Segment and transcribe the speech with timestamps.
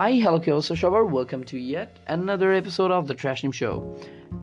[0.00, 1.04] Hi, hello, Kyoso Shower.
[1.04, 3.74] Welcome to yet another episode of the Trash Team Show.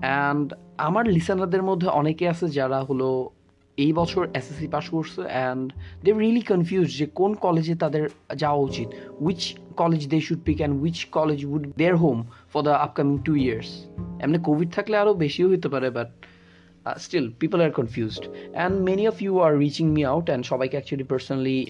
[0.03, 0.47] And
[0.87, 3.09] আমার লিসেনারদের মধ্যে অনেকে আছে যারা হলো
[3.77, 5.65] এই বছর এসএসসি পাস করছে অ্যান্ড
[6.03, 8.03] দে রিয়েলি কনফিউজ যে কোন কলেজে তাদের
[8.41, 8.87] যাওয়া উচিত
[9.25, 9.41] which
[9.81, 12.17] college they should pick and which college would their home
[12.51, 13.69] for the upcoming two years
[14.23, 16.09] এমনি কোভিড থাকলে আরও বেশিও হতে পারে but
[16.97, 21.03] still people are confused and many of you are reaching me out and সবাইকে actually
[21.03, 21.67] personally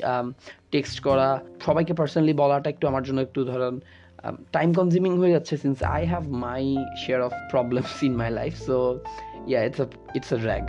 [0.71, 3.80] text করা, সবাইকে personally বলাটা একটু আমার জন্য একটু ধরেন
[4.52, 8.99] টাইম কনজিউমিং হয়ে যাচ্ছে since I have my share of problems in my life so
[9.48, 9.85] yeah it's a
[10.16, 10.63] it's a rag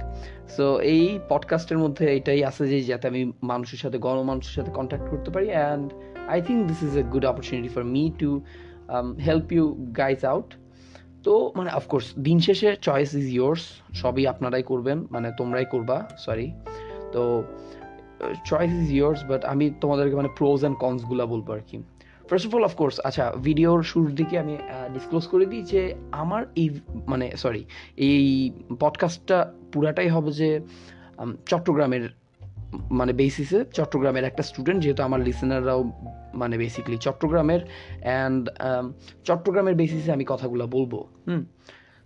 [0.57, 5.31] so এই পডকাস্টের মধ্যে এটাই আছে যে যাতে আমি মানুষের সাথে, গণমানুষের সাথে কন্ট্যাক্ট করতে
[5.31, 5.93] পারি and
[6.29, 8.43] I think this is a good opportunity for me to
[9.27, 9.65] help you
[9.97, 10.55] guys out
[11.29, 16.53] তো মানে অফকোর্স দিন শেষে চয়েস ইজ ইয়োর্স সবই আপনারাই করবেন মানে তোমরাই করবা সরি
[17.13, 17.45] তো
[18.45, 21.83] চয়েস ইজ ইয়োর্স বাট আমি তোমাদেরকে মানে প্রোজ অ্যান্ড কনসগুলো বলব আর কি।
[22.31, 24.57] ফার্স্ট অফ অল অফকোর্স আচ্ছা ভিডিওর শুরুর দিকে আমি
[24.93, 27.65] ডিসক্লোজ করে দিই যে আমার এই মানে সরি
[27.97, 30.61] এই পডকাস্টটা পুরাটাই হবে যে
[31.47, 32.09] চট্টগ্রামের
[32.91, 35.85] মানে বেসিসে চট্টগ্রামের একটা স্টুডেন্ট যেহেতু আমার লিসেনাররাও
[36.35, 37.61] মানে বেসিকলি চট্টগ্রামের
[38.01, 38.51] অ্যান্ড
[39.25, 41.45] চট্টগ্রামের বেসিসে আমি কথাগুলো বলব। হুম।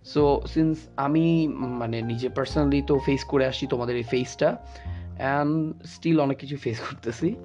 [0.05, 4.57] সো সিন্স আমি মানে নিজে পার্সোনালি তো ফেস করে আসছি তোমাদের এই ফেসটা
[5.17, 7.35] অ্যান্ড স্টিল অনেক কিছু ফেস করতেছি।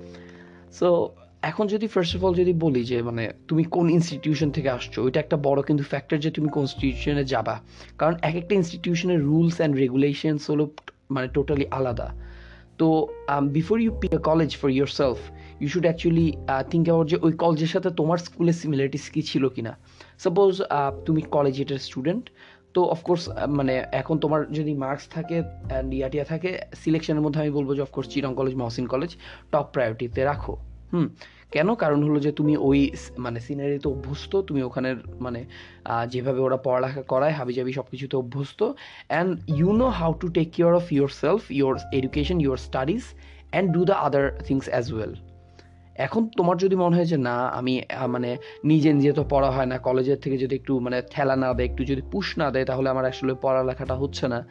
[0.73, 1.09] সো
[1.43, 5.21] এখন যদি ফার্স্ট অফ অল যদি বলি যে মানে তুমি কোন ইনস্টিটিউশন থেকে আসছো ওইটা
[5.21, 7.61] একটা বড় কিন্তু ফ্যাক্টর যে তুমি কোন ইনস্টিটিউশনে যাবা।
[7.99, 10.71] কারণ এক একটা ইনস্টিটিউশনের রুলস অ্যান্ড রেগুলেশনস হলো
[11.11, 12.15] মানে টোটালি আলাদা।
[12.79, 13.09] তো
[13.43, 15.17] before you pick a college for yourself
[15.61, 16.27] you should actually
[16.71, 19.73] think about যে ওই কলেজের সাথে তোমার স্কুলের সিমিলারিটিস কী ছিল কি না
[20.25, 20.53] সাপোজ
[21.07, 22.25] তুমি কলেজ এটার স্টুডেন্ট
[22.75, 23.23] তো অফকোর্স
[23.59, 26.51] মানে এখন তোমার যদি মার্কস থাকে অ্যান্ড ইয়াটিয়া থাকে
[26.83, 29.11] সিলেকশনের মধ্যে আমি বলব যে of course Chirang college Mohsin college
[29.53, 30.55] top প্রায়োরিটিতে রাখো।
[30.93, 31.07] হুম,
[31.55, 31.69] কেন?
[31.75, 32.81] কারণ হলো যে তুমি ওই
[33.25, 35.41] মানে সিনারিতে অভ্যস্ত, তুমি ওখানের মানে
[36.13, 38.61] যেভাবে ওরা পড়ালেখা করায়, হাবিজাবি সব কিছুতে অভ্যস্ত
[39.11, 40.85] and you know how to take care of
[41.23, 43.03] yourself your education your studies
[43.53, 45.13] and do the other things as well
[45.99, 49.79] এখন তোমার যদি মনে হয় যে, না, আমি মানে নিজে নিজে তো পড়া হয় না,
[49.79, 53.05] কলেজের থেকে যদি একটু মানে ঠেলা না দেয়, একটু যদি পুশ না দেয়, তাহলে আমার
[53.05, 54.47] আসলে পড়ালেখাটা হচ্ছে না।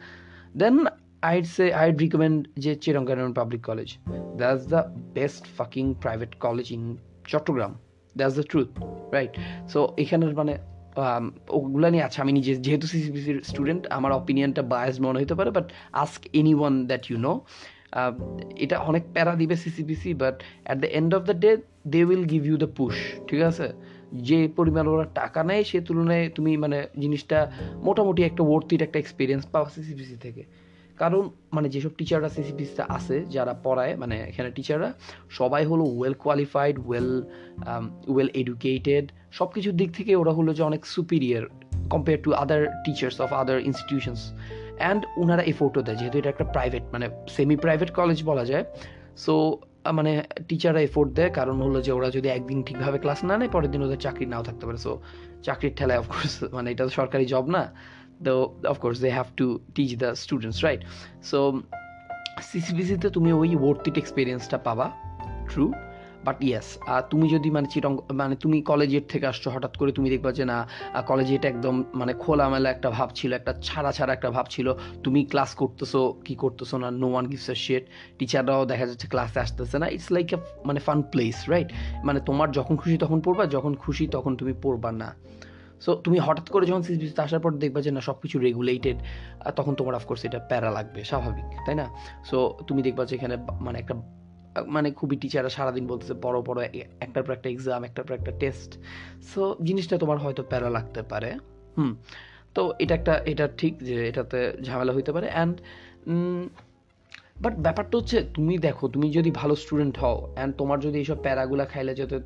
[0.56, 0.76] দেন
[1.24, 3.88] I'd সে আইড রিকমেন্ড যে চিরঙ্গানন public college
[4.36, 4.80] that's the
[5.14, 7.72] best fucking private college in Chittagong
[8.16, 8.68] that's the truth
[9.12, 9.32] right
[9.72, 10.54] so এখানের মানে
[11.48, 15.66] ওগুলো নিয়ে আচ্ছা আমি নিজে, যেহেতু সিসিপিসির স্টুডেন্ট আমার অপিনিয়নটা বায়াস মনে হতে পারে but
[15.92, 16.20] ask
[16.54, 17.32] anyone that you know
[18.56, 21.56] এটা অনেক প্যারা দিবে CCPC but at the end of the day
[21.86, 22.94] they will give you the push
[23.28, 23.72] ঠিক আছে?
[24.12, 29.46] যে পরিমাণ ওরা টাকা নেয়, সে তুলনায় তুমি মানে জিনিসটা মোটামুটি একটা ওর্থির একটা এক্সপিরিয়েন্স
[29.46, 30.44] পাওয়া সিসিপিসি থেকে।
[30.98, 34.92] কারণ মানে যেসব টিচাররা সিসিপিসিতে আছে, যারা পড়ায় মানে এখানে টিচাররা
[35.30, 37.22] সবাই হলো well qualified well
[38.08, 41.44] well educated সব কিছুর দিক থেকে ওরা হলো যে অনেক superior
[41.90, 44.32] compare to other teachers of other institutions
[44.78, 48.64] and ওনারা এফোর্টও দেয়, যেহেতু এটা একটা প্রাইভেট মানে সেমি প্রাইভেট কলেজ বলা যায়।
[49.16, 49.58] সো
[49.92, 53.70] মানে টিচাররা এফোর্ট দেয়, কারণ হলো যে ওরা যদি একদিন ঠিকভাবে ক্লাস না নেয়, পরের
[53.70, 55.00] দিন ওদের চাকরি নাও থাকতে পারে। সো
[55.42, 57.74] চাকরির ঠেলায় অফকোর্স মানে এটা তো সরকারি জব না।
[58.24, 60.82] তো course, they have to teach the students, right?
[61.32, 61.62] So
[62.42, 64.90] সিসিবিসিতে তুমি ওই ওর্থিট এক্সপিরিয়েন্সটা পাবা।
[65.48, 65.72] ট্রু
[66.26, 66.68] বাট ইয়েস
[67.10, 70.56] তুমি যদি মানে চিরং মানে তুমি কলেজের থেকে আসছো, হঠাৎ করে তুমি দেখবা যে না
[71.10, 74.66] কলেজে এটা একদম মানে খোলামেলা একটা ভাব ছিল, একটা ছাড়া ছাড়া একটা ভাব ছিল।
[75.04, 77.84] তুমি ক্লাস করতেছো, কি করতেছো না নো ওয়ান গিভস আ শেট
[78.18, 80.36] টিচাররাও দেখা যাচ্ছে ক্লাসে আসতেছে না। ইটস লাইক এ
[80.68, 81.68] মানে ফান প্লেস রাইট
[82.06, 85.10] মানে তোমার যখন খুশি তখন পড়বা, যখন খুশি তখন তুমি পড়বা না।
[85.84, 88.98] সো তুমি হঠাৎ করে যখন সিসবিসিতে আসার পর দেখবা যে না সব কিছু রেগুলেটেড
[89.58, 91.86] তখন তোমার অফকোর্স এটা প্যারা লাগবে, স্বাভাবিক, তাই না?
[92.28, 92.36] সো
[92.68, 93.34] তুমি দেখবা যে এখানে
[93.66, 93.94] মানে একটা
[94.66, 96.62] মানে খুবই টিচাররা সারাদিন বলতেছে বড় বড়
[97.00, 98.78] একটার পর একটা এক্সাম একটার পর একটা টেস্ট
[99.22, 101.34] সো জিনিসটা তোমার হয়তো প্যারা লাগতে পারে।
[101.78, 101.96] হুম।
[102.54, 105.60] তো এটা একটা, এটা ঠিক যে এটাতে ঝামেলা হইতে পারে। অ্যান্ড
[107.44, 111.64] বাট ব্যাপারটা হচ্ছে, তুমি দেখো, তুমি যদি ভালো স্টুডেন্ট হও অ্যান্ড তোমার যদি এইসব প্যারাগুলা
[111.72, 112.16] খাইলে যাতে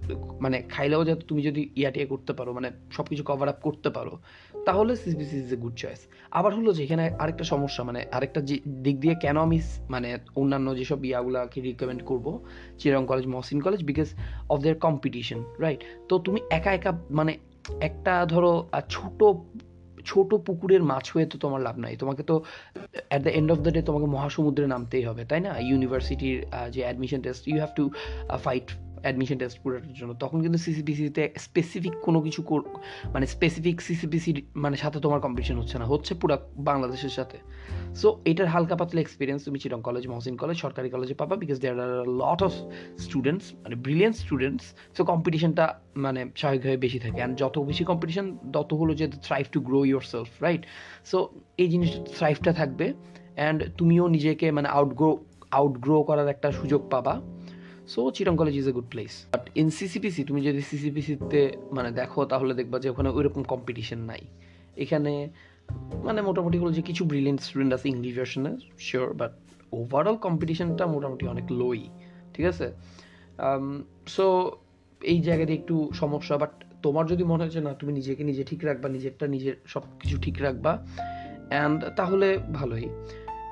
[0.45, 4.13] মানে খাইলেও যাতে তুমি যদি ইয়াটিয়া করতে পারো মানে সব কিছু কভার আপ করতে পারো,
[4.67, 6.01] তাহলে CBC is a good choice
[6.39, 8.41] আবার হলো যে, এখানে আরেকটা সমস্যা মানে আরেকটা
[8.87, 9.59] দিক দিয়ে কেন আমি
[9.95, 10.09] মানে
[10.41, 12.27] অন্যান্য যেসব ইয়াগুলাকে রিকমেন্ড করব
[12.81, 14.09] চিরং college Mohsin college because
[14.53, 17.33] of their competition right তো তুমি একা একা মানে
[17.89, 18.53] একটা ধরো
[18.95, 19.21] ছোট
[20.11, 22.35] ছোট পুকুরের মাছ হয়ে তো তোমার লাভ নাই। তোমাকে তো
[23.11, 25.53] at the end of the day তোমাকে মহাসমুদ্রে নামতেই হবে, তাই না?
[25.71, 26.39] ইউনিভার্সিটির
[26.75, 27.85] যে admission test you have to
[28.45, 28.67] fight
[29.03, 32.41] admission test পুরোটার জন্য। তখন কিন্তু সিসিপিসিতে স্পেসিফিক কোনো কিছু
[33.07, 37.39] মানে স্পেসিফিক সিসিপিসি মানে সাথে তোমার কম্পিটিশন হচ্ছে না। হচ্ছে পুরো বাংলাদেশের সাথে।
[37.95, 41.81] সো এটার হালকা পাতলা এক্সপিরিয়েন্স তুমি চিরং কলেজ মহসিন কলেজ সরকারি কলেজে পাবা because there
[41.81, 42.53] are lot of
[42.99, 44.65] students মানে ব্রিলিয়েন্ট স্টুডেন্টস
[44.97, 49.61] সো কম্পিটিশনটা মানে স্বাভাবিকভাবে বেশি থাকে। অ্যান্ড যত বেশি কম্পিটিশন তত হলো যে thrive to
[49.61, 50.63] grow yourself right
[51.05, 51.29] so
[51.59, 52.93] এই জিনিসটা থ্রাইভটা থাকবে।
[53.35, 57.21] অ্যান্ড তুমিও নিজেকে মানে আউটগ্রো আউটগ্রো করার একটা সুযোগ পাবা।
[57.93, 61.41] So চিরং college is a good place but in CCPC তুমি যদি সিসিপিসিতে
[61.77, 64.23] মানে দেখো, তাহলে দেখবা যে ওখানে ওইরকম কম্পিটিশন নাই।
[64.85, 65.13] এখানে
[66.07, 69.33] মানে মোটামুটি হলো যে কিছু ব্রিলিয়েন্ট স্টুডেন্ট আছে ইংলিশ ভার্সনে শিওর বাট
[69.73, 71.81] ওভারঅল কম্পিটিশনটা মোটামুটি অনেক লোই
[72.35, 72.67] ঠিক আছে?
[74.07, 74.27] সো
[75.01, 76.53] এই জায়গাতে একটু সমস্যা বাট
[76.83, 80.37] তোমার যদি মনে হচ্ছে না, তুমি নিজেকে নিজে ঠিক রাখবা, নিজেরটা নিজের সব কিছু ঠিক
[80.43, 80.73] রাখবা
[81.51, 82.89] অ্যান্ড তাহলে ভালোই।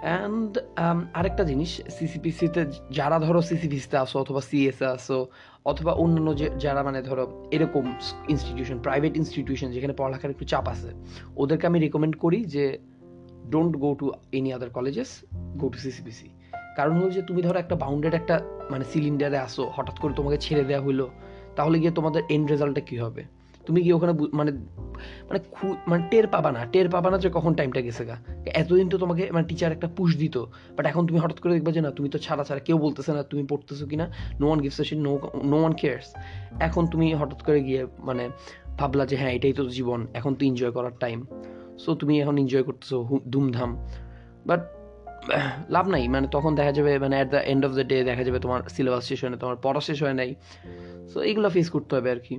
[0.01, 0.51] অ্যান্ড
[0.83, 2.61] um, আরেকটা জিনিস সিসিপিসিতে
[2.91, 5.19] যারা ধরো সিসিপিসিতে আসো অথবা সিএসে আসো
[5.65, 7.85] অথবা অন্যান্য যে যারা মানে ধরো এরকম
[8.29, 10.91] ইনস্টিটিউশন প্রাইভেট ইনস্টিটিউশন যেখানে পড়ালেখার একটু চাপ আছে
[11.37, 12.65] ওদেরকে আমি রেকমেন্ড করি যে
[13.51, 15.11] don't go to any other colleges
[15.57, 16.29] go to CCPC
[16.77, 18.35] কারণ হলো যে তুমি ধরো একটা বাউন্ডেড একটা
[18.71, 21.07] মানে সিলিন্ডারে আসো হঠাৎ করে তোমাকে ছেড়ে দেওয়া হলো
[21.57, 23.23] তাহলে গিয়ে তোমাদের এন্ড রেজাল্টটা কী হবে?
[23.71, 24.51] তুমি কি ওখানে মানে
[25.29, 25.39] মানে
[25.91, 28.17] মানে টের পাবা না। টের পাবা না যে কখন টাইমটা গেছে গা।
[28.61, 30.37] এতদিন তো তোমাকে মানে টিচার একটা পুশ দিত।
[30.77, 33.23] বাট এখন তুমি হঠাৎ করে দেখবা যে না, তুমি তো ছাড়া ছাড়া কেউ বলতেছে না
[33.31, 34.07] তুমি পড়তেছো কি না
[34.41, 35.13] no one gives no
[35.53, 36.09] no one cares
[36.67, 38.25] এখন তুমি হঠাৎ করে গিয়ে মানে
[38.79, 41.19] ভাবলা যে হ্যাঁ এটাই তো জীবন। এখন তো এনজয় করার টাইম
[41.79, 42.97] সো তুমি এখন এনজয় করতেছো
[43.33, 43.71] ধুমধাম।
[44.47, 44.63] বাট
[45.69, 48.39] লাভ নাই। মানে তখন দেখা যাবে মানে at the end of the day দেখা যাবে
[48.45, 50.31] তোমার সিলেবাস শেষ হয় না, তোমার পড়া শেষ হয় নাই।
[51.11, 52.35] সো এইগুলো ফেস করতে হবে আর কি।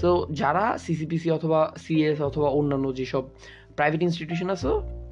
[0.00, 3.22] সো যারা সিসিপিসি অথবা সিএস অথবা অন্যান্য যেসব
[3.76, 4.68] প্রাইভেট ইনস্টিটিউশন আছে,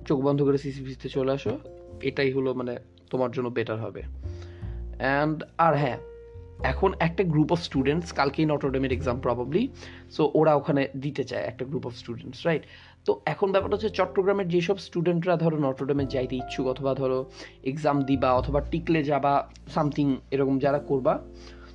[0.06, 1.58] চোখ বন্ধ করে সিসিপিসিতে চলে আসো।
[2.02, 2.76] এটাই হলো মানে
[3.11, 4.02] তোমার জন্য বেটার হবে।
[4.99, 5.99] অ্যান্ড আর হ্যাঁ
[6.62, 9.69] এখন একটা গ্রুপ অফ স্টুডেন্টস কালকেই নটরডেমের এক্সাম প্রবাবলি
[10.11, 12.62] সো ওরা ওখানে দিতে চায় একটা গ্রুপ অফ স্টুডেন্টস রাইট
[13.05, 17.31] তো এখন ব্যাপারটা হচ্ছে চট্টগ্রামের যেসব স্টুডেন্টরা ধরো নটরডেমে যাইতে ইচ্ছুক, অথবা ধরো
[17.64, 21.14] এক্সাম দিবা, অথবা টিকলে যাবা সামথিং এরকম যারা করবা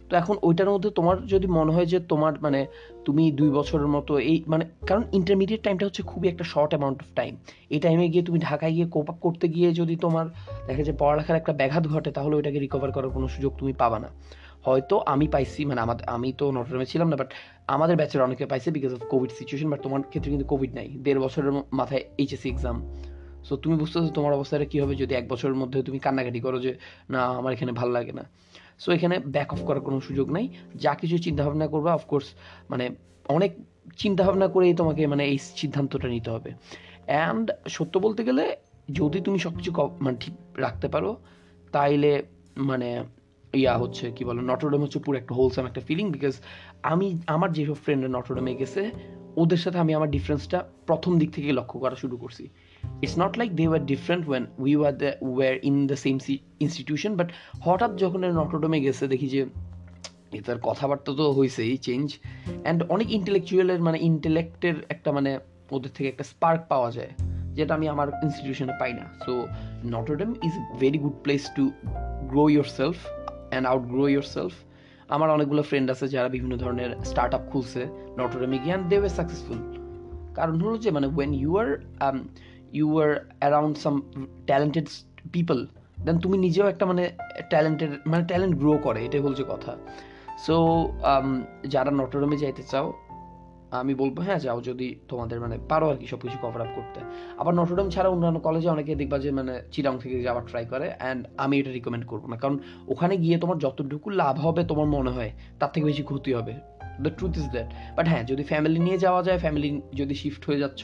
[0.10, 2.60] তো এখন ওইটার মধ্যে তোমার যদি মনে হয় যে তোমার মানে
[3.06, 7.10] তুমি দুই বছরের মতো এই মানে কারণ ইন্টারমিডিয়েট টাইমটা হচ্ছে খুবই একটা শর্ট অ্যামাউন্ট অফ
[7.16, 7.34] টাইম
[7.70, 10.26] এই টাইমে গিয়ে তুমি ঢাকায় গিয়ে কোপ আপ করতে গিয়ে যদি তোমার
[10.68, 14.10] দেখা যায় পড়ালেখার একটা ব্যাঘাত ঘটে, তাহলে ওইটাকে রিকভার করার কোনো সুযোগ তুমি পাবা না।
[14.66, 17.30] হয়তো আমি পাইছি মানে আমাদের আমি তো নটরডেমে ছিলাম না বাট
[17.68, 21.20] আমাদের ব্যাচের অনেকে পাইছে because of COVID situation but তোমার ক্ষেত্রে কিন্তু কোভিড নাই। দেড়
[21.20, 22.78] বছরের মাথায় এইচএসসি এক্সাম
[23.48, 26.72] সো তুমি বুঝতেছো তোমার অবস্থাটা কী হবে যদি এক বছরের মধ্যে তুমি কান্নাকাটি করো যে,
[27.10, 28.24] না, আমার এখানে ভালো লাগে না।
[28.80, 30.46] সো এখানে ব্যাক অফ করার কোনো সুযোগ নাই।
[30.76, 32.28] যা কিছু চিন্তাভাবনা করবা অফকোর্স
[32.70, 32.86] মানে
[33.30, 33.52] অনেক
[33.98, 36.52] চিন্তাভাবনা করেই তোমাকে মানে এই সিদ্ধান্তটা নিতে হবে।
[37.06, 38.44] অ্যান্ড সত্য বলতে গেলে,
[38.92, 39.72] যদি তুমি সব কিছু
[40.02, 41.18] মানে ঠিক রাখতে পারো,
[41.72, 42.12] তাইলে
[42.58, 42.90] মানে
[43.54, 46.36] ইয়া হচ্ছে, কি বলো নটরডেম হচ্ছে পুরো একটা হোলসাম একটা ফিলিং বিকজ
[46.84, 48.82] আমি, আমার যেসব ফ্রেন্ডরা নটরডেমে গেছে,
[49.36, 52.50] ওদের সাথে আমি আমার ডিফারেন্সটা প্রথম দিক থেকে লক্ষ্য করা শুরু করছি।
[53.04, 56.16] It's not like they were different when we were the were in the same
[56.66, 57.30] institution but
[57.66, 59.42] হঠাৎ যখন নটরডেমে গেছে, দেখি যে
[60.40, 62.08] এটার কথাবার্তা তো হয়েছেই চেঞ্জ
[62.64, 65.32] অ্যান্ড অনেক ইন্টেলেকচুয়ালের মানে ইন্টেলেক্টের একটা মানে
[65.76, 67.12] ওদের থেকে একটা স্পার্ক পাওয়া যায়,
[67.58, 69.34] যেটা আমি আমার ইনস্টিটিউশনে পাই না। So
[69.96, 71.64] Notre Dame is very good place to
[72.32, 72.44] grow
[72.78, 72.98] yourself
[73.52, 74.04] and outgrow
[74.36, 74.54] yourself
[75.16, 77.82] আমার অনেকগুলো ফ্রেন্ড আছে যারা বিভিন্ন ধরনের স্টার্ট আপ খুলছে
[78.20, 79.60] নটরডেমে গিয়ে অ্যান্ড দে ওয়ে সাকসেসফুল
[80.38, 81.52] কারণ হলো যে মানে when you
[82.00, 82.14] are
[82.74, 83.96] you are around some
[84.50, 84.88] talented
[85.32, 85.58] people
[86.06, 87.04] then তুমি নিজেও একটা মানে
[87.50, 89.72] ট্যালেন্টেড মানে ট্যালেন্ট গ্রো করে এটাই বলছে কথা।
[90.46, 90.56] সো
[91.12, 91.30] um,
[91.74, 92.88] যারা নটরডেমে যাইতে চাও
[93.72, 97.00] আমি বলব হ্যাঁ যাও যদি তোমাদের মানে পারো আর কি সব কিছু কভার আপ করতে।
[97.38, 101.22] আবার নটরডেম ছাড়া অন্যান্য কলেজে অনেকে দেখবা যে মানে চিরাং থেকে যাওয়ার ট্রাই করে অ্যান্ড
[101.38, 102.58] আমি এটা রিকমেন্ড করব না। কারণ
[102.88, 106.54] ওখানে গিয়ে তোমার যতটুকু লাভ হবে তোমার মনে হয় তার থেকে বেশি ক্ষতি হবে।
[107.04, 110.60] The truth is that but হ্যাঁ যদি ফ্যামিলি নিয়ে যাওয়া যায় ফ্যামিলি যদি শিফট হয়ে
[110.60, 110.82] যাচ্ছ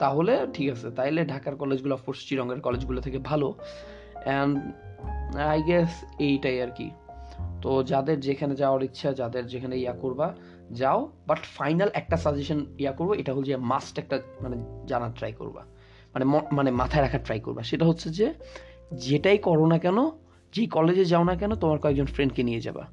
[0.00, 3.54] তাহলে ঠিক আছে, তাইলে ঢাকার কলেজগুলো অফকোর্স চিরঙ্গের কলেজগুলো থেকে ভালো।
[4.24, 4.58] অ্যান্ড
[5.36, 6.90] আই গেস এইটাই আর কি।
[7.62, 10.34] তো যাদের যেখানে যাওয়ার ইচ্ছা, যাদের যেখানে ইয়া করবা,
[10.72, 15.32] যাও। বাট ফাইনাল একটা সাজেশন ইয়া করব, এটা হল যে মাস্ট একটা মানে জানার ট্রাই
[15.32, 15.64] করবা।
[16.14, 18.34] মানে মানে মাথায় রাখার ট্রাই করবা। সেটা হচ্ছে যে,
[18.92, 20.06] যেটাই করো না কেন,
[20.52, 22.86] যেই কলেজে যাও না কেন, তোমার কয়েকজন ফ্রেন্ডকে নিয়ে যাবা।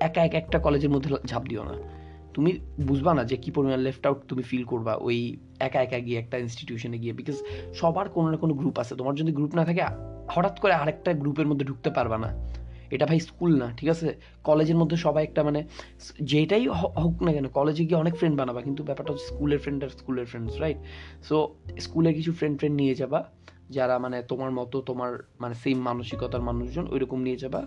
[0.00, 2.01] একা এক একটা কলেজের মধ্যে ঝাঁপ দিও না।
[2.34, 2.50] তুমি
[2.88, 5.18] বুঝবা না যে কি পরিমাণ লেফট আউট তুমি ফিল করবা ওই
[5.66, 7.36] একা একা গিয়ে একটা ইনস্টিটিউশনে গিয়ে বিকজ
[7.80, 9.82] সবার কোনো না কোনো গ্রুপ আছে। তোমার যদি গ্রুপ না থাকে,
[10.34, 12.30] হঠাৎ করে আরেকটা গ্রুপের মধ্যে ঢুকতে পারবা না।
[12.94, 14.08] এটা ভাই স্কুল না, ঠিক আছে?
[14.48, 15.60] কলেজের মধ্যে সবাই একটা মানে
[16.32, 16.64] যেটাই
[17.02, 20.26] হোক না কেন কলেজে গিয়ে অনেক ফ্রেন্ড বানাবা, কিন্তু ব্যাপারটা হচ্ছে স্কুলের ফ্রেন্ড আর স্কুলের
[20.30, 20.78] ফ্রেন্ডস রাইট
[21.28, 21.36] সো
[21.80, 23.20] স্কুলে কিছু ফ্রেন্ড ফ্রেন্ড নিয়ে যাবা,
[23.76, 25.10] যারা মানে তোমার মতো, তোমার
[25.40, 27.60] মানে সেম মানসিকতার মানুষজন, ওইরকম নিয়ে যাবা।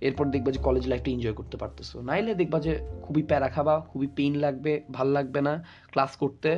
[0.00, 2.72] এরপর দেখবা যে কলেজ লাইফটা এনজয় করতে পারতেছো। নাইলে দেখবা যে
[3.04, 6.50] খুবই প্যারা খাবা, খুবই পেইন লাগবে, ভালো লাগবে না ক্লাস করতে।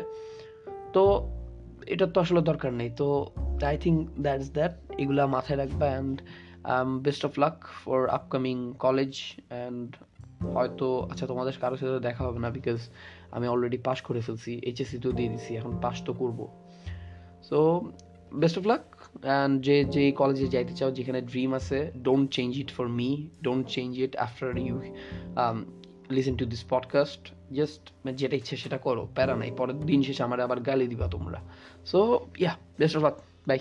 [0.92, 1.30] তো
[1.86, 3.06] এটা তো আসলে দরকার নেই। তো
[3.70, 6.16] আই থিঙ্ক দ্যাটস দ্যাট এগুলা মাথায় রাখবা and
[7.04, 9.12] best of luck for upcoming college
[9.50, 9.88] and
[10.54, 12.78] হয়তো আচ্ছা তোমাদের কারোর সাথে দেখা হবে না বিকজ
[13.36, 16.38] আমি অলরেডি পাস করে ফেলছি এইচএসসি তো দিয়ে দিছি, এখন পাস তো করব।
[17.48, 17.58] সো
[18.40, 18.82] বেস্ট অফ লাক
[19.60, 23.98] যে যে কলেজে যাইতে চাও, যেখানে ড্রিম আছে don't change it for me don't change
[23.98, 24.82] it after you
[26.10, 30.40] listen to this podcast just যেটা ইচ্ছে সেটা করো, প্যারা নাই। পরের দিন শেষে আমার
[30.40, 31.40] আবার গালি দিবা তোমরা।
[31.86, 33.14] So yeah best of luck
[33.48, 33.58] bye